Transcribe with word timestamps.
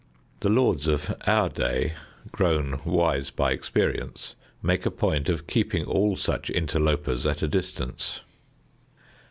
The 0.39 0.49
lords 0.49 0.87
of 0.87 1.13
our 1.27 1.47
day, 1.47 1.93
grown 2.31 2.81
wise 2.85 3.29
by 3.29 3.51
experience, 3.51 4.33
make 4.63 4.83
a 4.87 4.89
point 4.89 5.29
of 5.29 5.45
keeping 5.45 5.85
all 5.85 6.17
such 6.17 6.49
interlopers 6.49 7.27
at 7.27 7.43
a 7.43 7.47
distance. 7.47 8.21